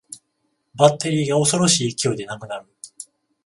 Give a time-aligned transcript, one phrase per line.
[0.73, 2.65] バッテリーが恐ろしい勢いでなくなる